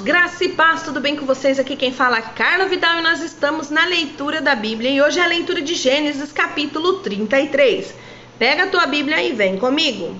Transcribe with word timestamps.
graça 0.00 0.44
e 0.44 0.48
paz, 0.48 0.82
tudo 0.82 0.98
bem 0.98 1.14
com 1.14 1.26
vocês? 1.26 1.58
Aqui 1.58 1.76
quem 1.76 1.92
fala 1.92 2.18
é 2.18 2.22
Carla 2.22 2.64
Vidal 2.64 2.98
e 2.98 3.02
nós 3.02 3.22
estamos 3.22 3.68
na 3.68 3.84
leitura 3.84 4.40
da 4.40 4.54
Bíblia 4.54 4.90
e 4.90 5.00
hoje 5.02 5.20
é 5.20 5.22
a 5.22 5.26
leitura 5.26 5.60
de 5.60 5.74
Gênesis 5.74 6.32
capítulo 6.32 7.00
33. 7.00 7.94
Pega 8.38 8.64
a 8.64 8.66
tua 8.68 8.86
Bíblia 8.86 9.22
e 9.22 9.32
vem 9.32 9.58
comigo. 9.58 10.16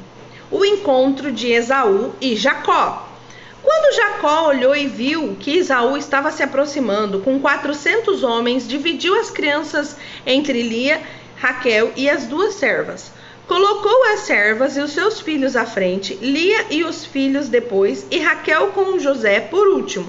O 0.50 0.64
encontro 0.66 1.32
de 1.32 1.50
Esaú 1.50 2.14
e 2.20 2.36
Jacó. 2.36 3.08
Quando 3.62 3.96
Jacó 3.96 4.48
olhou 4.48 4.76
e 4.76 4.86
viu 4.86 5.36
que 5.40 5.56
Esaú 5.56 5.96
estava 5.96 6.30
se 6.30 6.42
aproximando 6.42 7.20
com 7.20 7.40
400 7.40 8.22
homens, 8.22 8.68
dividiu 8.68 9.18
as 9.18 9.30
crianças 9.30 9.96
entre 10.26 10.62
Lia, 10.62 11.00
Raquel 11.36 11.92
e 11.96 12.08
as 12.08 12.26
duas 12.26 12.54
servas. 12.54 13.12
Colocou 13.50 14.04
as 14.12 14.20
servas 14.20 14.76
e 14.76 14.80
os 14.80 14.92
seus 14.92 15.20
filhos 15.20 15.56
à 15.56 15.66
frente, 15.66 16.14
Lia 16.14 16.66
e 16.70 16.84
os 16.84 17.04
filhos 17.04 17.48
depois, 17.48 18.06
e 18.08 18.20
Raquel 18.20 18.68
com 18.68 18.96
José 18.96 19.40
por 19.40 19.66
último. 19.66 20.08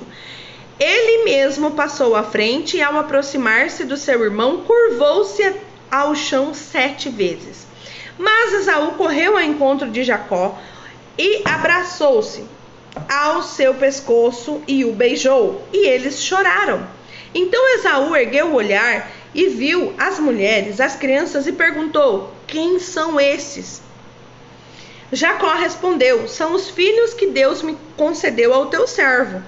Ele 0.80 1.24
mesmo 1.24 1.72
passou 1.72 2.16
à 2.16 2.22
frente 2.22 2.78
e, 2.78 2.84
ao 2.84 2.96
aproximar-se 3.00 3.84
do 3.84 3.98
seu 3.98 4.24
irmão, 4.24 4.64
curvou-se 4.64 5.56
ao 5.90 6.14
chão 6.14 6.54
sete 6.54 7.10
vezes. 7.10 7.66
Mas 8.16 8.54
Esaú 8.54 8.92
correu 8.92 9.36
ao 9.36 9.44
encontro 9.44 9.90
de 9.90 10.04
Jacó 10.04 10.60
e 11.18 11.42
abraçou-se 11.44 12.46
ao 13.10 13.42
seu 13.42 13.74
pescoço 13.74 14.62
e 14.68 14.86
o 14.86 14.94
beijou, 14.94 15.68
e 15.74 15.88
eles 15.88 16.22
choraram. 16.22 16.88
Então 17.34 17.76
Esaú 17.80 18.16
ergueu 18.16 18.50
o 18.50 18.54
olhar 18.54 19.10
e 19.34 19.48
viu 19.48 19.94
as 19.98 20.20
mulheres, 20.20 20.80
as 20.80 20.96
crianças 20.96 21.48
e 21.48 21.52
perguntou: 21.52 22.34
Quem 22.48 22.80
são 22.80 23.20
esses? 23.20 23.82
Jacó 25.12 25.54
respondeu: 25.54 26.28
São 26.28 26.54
os 26.54 26.70
filhos 26.70 27.14
que 27.14 27.28
Deus 27.28 27.62
me 27.62 27.78
concedeu 27.98 28.54
ao 28.54 28.68
teu 28.68 28.88
servo. 28.88 29.42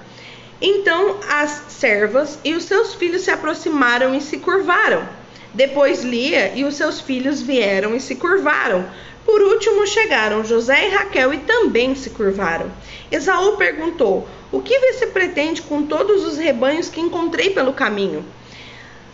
Então 0.61 1.17
as 1.29 1.63
servas 1.69 2.40
e 2.43 2.53
os 2.53 2.63
seus 2.63 2.93
filhos 2.93 3.23
se 3.23 3.31
aproximaram 3.31 4.15
e 4.15 4.21
se 4.21 4.37
curvaram. 4.37 5.07
Depois 5.53 6.03
Lia 6.03 6.53
e 6.55 6.63
os 6.63 6.75
seus 6.75 6.99
filhos 7.01 7.41
vieram 7.41 7.95
e 7.95 7.99
se 7.99 8.15
curvaram. 8.15 8.85
Por 9.25 9.41
último 9.41 9.85
chegaram 9.85 10.43
José 10.43 10.87
e 10.87 10.90
Raquel 10.91 11.34
e 11.34 11.37
também 11.40 11.95
se 11.95 12.09
curvaram. 12.09 12.71
Esaú 13.12 13.57
perguntou: 13.57 14.27
O 14.51 14.62
que 14.62 14.77
você 14.79 15.07
pretende 15.07 15.62
com 15.62 15.85
todos 15.85 16.25
os 16.25 16.37
rebanhos 16.37 16.90
que 16.90 17.01
encontrei 17.01 17.49
pelo 17.49 17.73
caminho? 17.73 18.25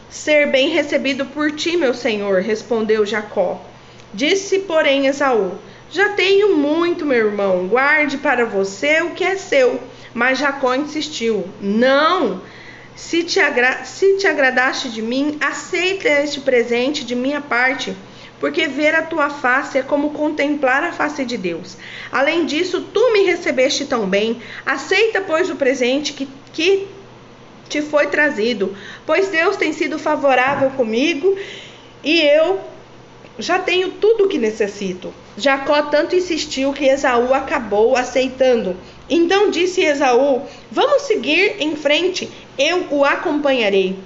Ser 0.10 0.48
bem 0.48 0.70
recebido 0.70 1.26
por 1.28 1.52
ti, 1.52 1.78
meu 1.78 1.94
senhor, 1.94 2.42
respondeu 2.42 3.06
Jacó. 3.06 3.62
Disse, 4.12 4.60
porém, 4.60 5.06
Esaú: 5.06 5.52
Já 5.92 6.10
tenho 6.10 6.56
muito, 6.58 7.06
meu 7.06 7.28
irmão, 7.28 7.68
guarde 7.68 8.18
para 8.18 8.44
você 8.46 9.02
o 9.02 9.12
que 9.12 9.24
é 9.24 9.36
seu. 9.36 9.80
Mas 10.14 10.40
Jacó 10.40 10.74
insistiu: 10.74 11.48
Não! 11.62 12.42
Se 12.96 13.24
te, 13.24 13.40
agra 13.40 13.86
se 13.86 14.18
te 14.18 14.28
agradaste 14.28 14.90
de 14.90 15.02
mim, 15.02 15.38
aceita 15.40 16.10
este 16.10 16.42
presente 16.42 17.06
de 17.06 17.16
minha 17.16 17.40
parte, 17.40 17.96
porque 18.40 18.68
ver 18.68 18.94
a 18.94 19.04
tua 19.04 19.30
face 19.30 19.78
é 19.78 19.82
como 19.84 20.10
contemplar 20.10 20.84
a 20.84 20.92
face 20.92 21.24
de 21.24 21.38
Deus. 21.38 21.78
Além 22.12 22.46
disso, 22.46 22.82
tu 22.82 23.14
me 23.14 23.24
recebeste 23.24 23.86
tão 23.86 24.06
bem, 24.06 24.42
aceita, 24.66 25.22
pois, 25.22 25.50
o 25.50 25.56
presente 25.56 26.12
que, 26.12 26.28
que 26.52 26.88
te 27.70 27.82
foi 27.82 28.08
trazido, 28.08 28.76
pois 29.06 29.30
Deus 29.30 29.56
tem 29.56 29.74
sido 29.74 29.98
favorável 30.00 30.70
comigo 30.72 31.38
e 32.04 32.22
eu 32.22 32.60
já 33.38 33.58
tenho 33.58 33.92
tudo 33.92 34.26
o 34.26 34.28
que 34.28 34.38
necessito. 34.38 35.14
Jacó 35.38 35.84
tanto 35.84 36.16
insistiu 36.16 36.74
que 36.74 36.86
Esaú 36.86 37.34
acabou 37.34 37.96
aceitando. 37.96 38.76
Então 39.10 39.50
disse 39.50 39.82
Esaú: 39.82 40.42
Vamos 40.70 41.04
seguir 41.04 41.56
em 41.60 41.76
frente, 41.76 42.30
eu 42.58 42.86
o 42.92 43.06
acompanharei. 43.06 43.98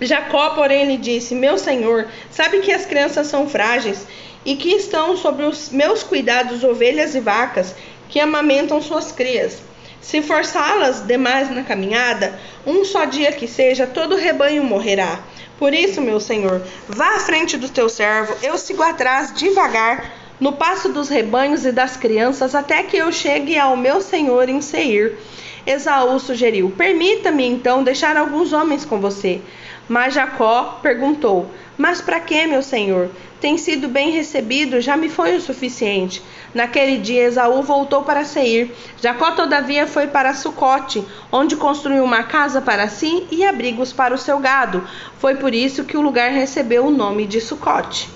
Jacó, 0.00 0.50
porém, 0.50 0.86
lhe 0.86 0.96
disse: 0.96 1.34
Meu 1.34 1.56
senhor, 1.56 2.08
sabe 2.30 2.60
que 2.60 2.72
as 2.72 2.84
crianças 2.84 3.28
são 3.28 3.48
frágeis 3.48 4.06
e 4.44 4.56
que 4.56 4.70
estão 4.70 5.16
sobre 5.16 5.44
os 5.44 5.70
meus 5.70 6.02
cuidados 6.02 6.64
ovelhas 6.64 7.14
e 7.14 7.20
vacas 7.20 7.74
que 8.08 8.20
amamentam 8.20 8.80
suas 8.80 9.12
crias. 9.12 9.60
Se 10.00 10.22
forçá-las 10.22 11.06
demais 11.06 11.50
na 11.50 11.62
caminhada, 11.62 12.38
um 12.66 12.84
só 12.84 13.04
dia 13.04 13.32
que 13.32 13.46
seja, 13.46 13.86
todo 13.86 14.14
o 14.14 14.18
rebanho 14.18 14.64
morrerá. 14.64 15.20
Por 15.58 15.74
isso, 15.74 16.00
meu 16.00 16.20
senhor, 16.20 16.62
vá 16.88 17.16
à 17.16 17.20
frente 17.20 17.56
do 17.56 17.68
teu 17.68 17.88
servo, 17.88 18.34
eu 18.42 18.56
sigo 18.56 18.82
atrás 18.82 19.34
devagar 19.34 20.12
no 20.40 20.52
passo 20.52 20.88
dos 20.88 21.08
rebanhos 21.08 21.66
e 21.66 21.72
das 21.72 21.96
crianças 21.96 22.54
até 22.54 22.82
que 22.84 22.96
eu 22.96 23.10
chegue 23.10 23.58
ao 23.58 23.76
meu 23.76 24.00
senhor 24.00 24.48
em 24.48 24.60
Seir. 24.60 25.18
Esaú 25.66 26.18
sugeriu: 26.20 26.72
Permita-me 26.76 27.44
então 27.44 27.82
deixar 27.82 28.16
alguns 28.16 28.52
homens 28.52 28.84
com 28.84 29.00
você. 29.00 29.40
Mas 29.88 30.14
Jacó 30.14 30.78
perguntou: 30.80 31.50
Mas 31.76 32.00
para 32.00 32.20
que, 32.20 32.46
meu 32.46 32.62
senhor? 32.62 33.10
Tem 33.40 33.56
sido 33.56 33.88
bem 33.88 34.10
recebido, 34.10 34.80
já 34.80 34.96
me 34.96 35.08
foi 35.08 35.36
o 35.36 35.40
suficiente. 35.40 36.22
Naquele 36.54 36.98
dia 36.98 37.24
Esaú 37.24 37.62
voltou 37.62 38.02
para 38.02 38.24
Seir. 38.24 38.70
Jacó, 39.00 39.32
todavia, 39.32 39.86
foi 39.86 40.06
para 40.06 40.34
Sucote, 40.34 41.04
onde 41.30 41.56
construiu 41.56 42.02
uma 42.02 42.22
casa 42.22 42.60
para 42.60 42.88
si 42.88 43.26
e 43.30 43.44
abrigos 43.44 43.92
para 43.92 44.14
o 44.14 44.18
seu 44.18 44.38
gado. 44.38 44.86
Foi 45.18 45.34
por 45.34 45.54
isso 45.54 45.84
que 45.84 45.96
o 45.96 46.00
lugar 46.00 46.30
recebeu 46.30 46.86
o 46.86 46.90
nome 46.90 47.26
de 47.26 47.40
Sucote. 47.40 48.08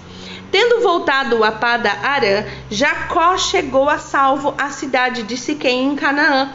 Tendo 0.51 0.83
voltado 0.83 1.43
a 1.45 1.51
Pada 1.51 1.91
Arã, 2.03 2.45
Jacó 2.71 3.39
chegou 3.39 3.89
a 3.89 3.99
salvo 3.99 4.55
à 4.59 4.69
cidade 4.69 5.23
de 5.23 5.37
Siquém 5.37 5.87
em 5.87 5.97
Canaã 5.97 6.53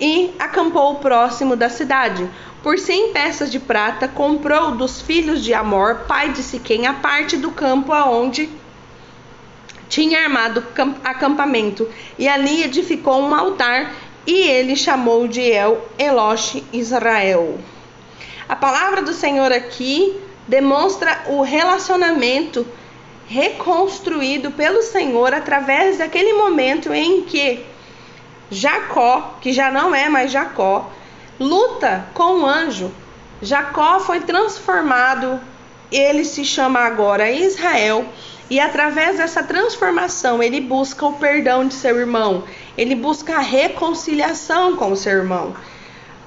e 0.00 0.34
acampou 0.38 0.96
próximo 0.96 1.56
da 1.56 1.68
cidade. 1.68 2.28
Por 2.62 2.78
cem 2.78 3.12
peças 3.12 3.50
de 3.50 3.58
prata, 3.58 4.06
comprou 4.06 4.72
dos 4.72 5.00
filhos 5.00 5.42
de 5.42 5.54
Amor, 5.54 6.00
pai 6.06 6.30
de 6.32 6.42
Siquém, 6.42 6.86
a 6.86 6.92
parte 6.92 7.36
do 7.36 7.50
campo 7.50 7.92
aonde 7.92 8.50
tinha 9.88 10.22
armado 10.22 10.64
acampamento, 11.04 11.88
e 12.18 12.28
ali 12.28 12.62
edificou 12.62 13.20
um 13.20 13.34
altar, 13.34 13.94
e 14.26 14.42
ele 14.42 14.76
chamou 14.76 15.26
de 15.26 15.40
El 15.40 15.88
Elosh 15.98 16.62
Israel. 16.72 17.58
A 18.48 18.54
palavra 18.56 19.02
do 19.02 19.12
Senhor 19.12 19.52
aqui 19.52 20.18
demonstra 20.46 21.24
o 21.28 21.42
relacionamento 21.42 22.66
reconstruído 23.26 24.50
pelo 24.50 24.82
Senhor 24.82 25.34
através 25.34 25.98
daquele 25.98 26.32
momento 26.32 26.92
em 26.92 27.22
que 27.22 27.64
Jacó, 28.50 29.36
que 29.42 29.52
já 29.52 29.70
não 29.70 29.94
é 29.94 30.08
mais 30.08 30.32
Jacó, 30.32 30.90
luta 31.38 32.06
com 32.14 32.40
o 32.40 32.46
anjo. 32.46 32.90
Jacó 33.42 34.00
foi 34.00 34.20
transformado, 34.20 35.38
ele 35.92 36.24
se 36.24 36.44
chama 36.44 36.80
agora 36.80 37.30
Israel, 37.30 38.06
e 38.50 38.58
através 38.58 39.18
dessa 39.18 39.42
transformação 39.42 40.42
ele 40.42 40.60
busca 40.60 41.04
o 41.06 41.14
perdão 41.14 41.66
de 41.66 41.74
seu 41.74 41.98
irmão, 41.98 42.44
ele 42.76 42.94
busca 42.94 43.36
a 43.36 43.40
reconciliação 43.40 44.76
com 44.76 44.92
o 44.92 44.96
seu 44.96 45.12
irmão. 45.12 45.54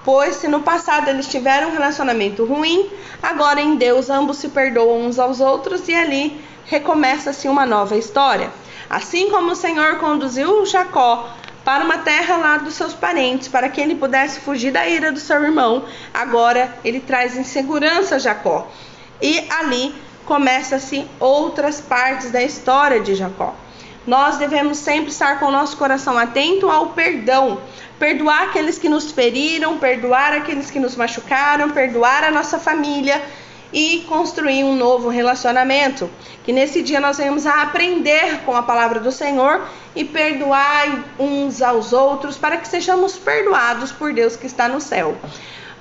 Pois 0.03 0.35
se 0.37 0.47
no 0.47 0.61
passado 0.61 1.09
eles 1.09 1.27
tiveram 1.27 1.69
um 1.69 1.73
relacionamento 1.73 2.43
ruim, 2.45 2.89
agora 3.21 3.61
em 3.61 3.75
Deus 3.75 4.09
ambos 4.09 4.37
se 4.37 4.49
perdoam 4.49 5.01
uns 5.01 5.19
aos 5.19 5.39
outros 5.39 5.87
e 5.87 5.93
ali 5.93 6.41
recomeça-se 6.65 7.47
uma 7.47 7.65
nova 7.65 7.95
história. 7.95 8.51
Assim 8.89 9.29
como 9.29 9.51
o 9.51 9.55
Senhor 9.55 9.97
conduziu 9.99 10.65
Jacó 10.65 11.29
para 11.63 11.83
uma 11.83 11.99
terra 11.99 12.37
lá 12.37 12.57
dos 12.57 12.73
seus 12.73 12.93
parentes, 12.93 13.47
para 13.47 13.69
que 13.69 13.79
ele 13.79 13.95
pudesse 13.95 14.39
fugir 14.39 14.71
da 14.71 14.87
ira 14.87 15.11
do 15.11 15.19
seu 15.19 15.43
irmão. 15.43 15.85
Agora 16.13 16.75
ele 16.83 16.99
traz 16.99 17.37
em 17.37 17.43
segurança 17.43 18.19
Jacó. 18.19 18.67
E 19.21 19.45
ali 19.49 19.93
começa-se 20.31 21.05
outras 21.19 21.81
partes 21.81 22.31
da 22.31 22.41
história 22.41 23.01
de 23.01 23.15
Jacó. 23.15 23.53
Nós 24.07 24.37
devemos 24.37 24.77
sempre 24.77 25.11
estar 25.11 25.41
com 25.41 25.47
o 25.47 25.51
nosso 25.51 25.75
coração 25.75 26.17
atento 26.17 26.69
ao 26.69 26.91
perdão, 26.91 27.59
perdoar 27.99 28.43
aqueles 28.43 28.79
que 28.79 28.87
nos 28.87 29.11
feriram, 29.11 29.77
perdoar 29.77 30.31
aqueles 30.31 30.71
que 30.71 30.79
nos 30.79 30.95
machucaram, 30.95 31.71
perdoar 31.71 32.23
a 32.23 32.31
nossa 32.31 32.57
família 32.57 33.21
e 33.73 34.05
construir 34.07 34.63
um 34.63 34.73
novo 34.73 35.09
relacionamento. 35.09 36.09
Que 36.45 36.53
nesse 36.53 36.81
dia 36.81 37.01
nós 37.01 37.17
venhamos 37.17 37.45
a 37.45 37.63
aprender 37.63 38.39
com 38.45 38.55
a 38.55 38.63
palavra 38.63 39.01
do 39.01 39.11
Senhor 39.11 39.67
e 39.93 40.05
perdoar 40.05 41.03
uns 41.19 41.61
aos 41.61 41.91
outros 41.91 42.37
para 42.37 42.55
que 42.55 42.69
sejamos 42.69 43.17
perdoados 43.17 43.91
por 43.91 44.13
Deus 44.13 44.37
que 44.37 44.47
está 44.47 44.69
no 44.69 44.79
céu. 44.79 45.17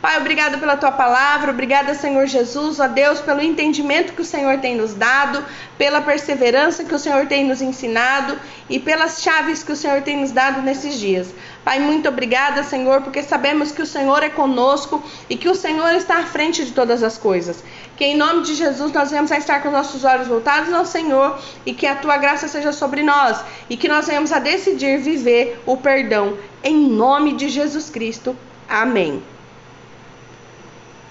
Pai, 0.01 0.17
obrigado 0.17 0.59
pela 0.59 0.79
tua 0.79 0.91
palavra, 0.91 1.51
obrigada, 1.51 1.95
Senhor 1.95 2.27
Jesus, 2.27 2.81
ó 2.81 2.89
Deus, 2.89 3.21
pelo 3.21 3.43
entendimento 3.43 4.15
que 4.15 4.23
o 4.23 4.25
Senhor 4.25 4.59
tem 4.59 4.75
nos 4.75 4.95
dado, 4.95 5.45
pela 5.77 6.01
perseverança 6.01 6.85
que 6.85 6.95
o 6.95 6.99
Senhor 6.99 7.27
tem 7.27 7.45
nos 7.45 7.61
ensinado 7.61 8.39
e 8.71 8.79
pelas 8.79 9.21
chaves 9.21 9.63
que 9.63 9.73
o 9.73 9.77
Senhor 9.77 10.01
tem 10.01 10.17
nos 10.17 10.31
dado 10.31 10.63
nesses 10.63 10.99
dias. 10.99 11.35
Pai, 11.63 11.81
muito 11.81 12.09
obrigada, 12.09 12.63
Senhor, 12.63 13.03
porque 13.03 13.23
sabemos 13.23 13.73
que 13.73 13.83
o 13.83 13.87
Senhor 13.87 14.23
é 14.23 14.31
conosco 14.31 15.03
e 15.29 15.37
que 15.37 15.51
o 15.51 15.55
Senhor 15.55 15.93
está 15.93 16.21
à 16.21 16.25
frente 16.25 16.65
de 16.65 16.73
todas 16.73 17.03
as 17.03 17.19
coisas. 17.19 17.63
que 17.95 18.07
em 18.07 18.17
nome 18.17 18.45
de 18.45 18.55
Jesus 18.55 18.91
nós 18.93 19.11
venhamos 19.11 19.31
a 19.31 19.37
estar 19.37 19.63
com 19.63 19.71
nossos 19.71 20.05
olhos 20.05 20.27
voltados 20.27 20.73
ao 20.73 20.87
Senhor 20.87 21.39
e 21.67 21.75
que 21.75 21.87
a 21.87 21.95
tua 21.95 22.17
graça 22.17 22.49
seja 22.49 22.73
sobre 22.73 23.03
nós 23.03 23.45
e 23.69 23.77
que 23.77 23.87
nós 23.87 24.07
venhamos 24.07 24.33
a 24.33 24.39
decidir 24.39 24.99
viver 24.99 25.63
o 25.67 25.77
perdão 25.77 26.39
em 26.65 26.89
nome 26.89 27.35
de 27.35 27.51
Jesus 27.51 27.91
Cristo. 27.91 28.35
Amém. 28.67 29.23